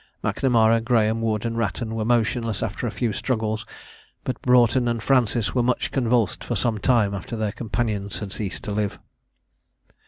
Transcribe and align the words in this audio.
Macnamara, 0.23 0.81
Graham, 0.83 1.21
Wood, 1.21 1.45
and 1.45 1.55
Wratton 1.55 1.93
were 1.93 2.03
motionless 2.03 2.63
after 2.63 2.87
a 2.87 2.91
few 2.91 3.13
struggles, 3.13 3.67
but 4.23 4.41
Broughton 4.41 4.87
and 4.87 4.99
Francis 5.03 5.53
were 5.53 5.61
much 5.61 5.91
convulsed 5.91 6.43
for 6.43 6.55
some 6.55 6.79
time 6.79 7.13
after 7.13 7.35
their 7.35 7.51
companions 7.51 8.17
had 8.17 8.33
ceased 8.33 8.63
to 8.63 8.71
live. 8.71 8.97